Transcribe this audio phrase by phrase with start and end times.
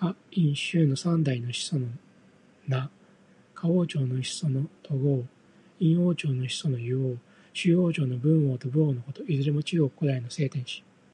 [0.00, 1.88] 夏、殷、周の三代の始祖の
[2.66, 2.90] 名。
[3.54, 5.24] 夏王朝の始祖の禹王。
[5.78, 7.18] 殷王朝の始祖の湯王。
[7.52, 9.22] 周王朝の文王と武王のこと。
[9.24, 10.82] いずれも中国古代の聖天子。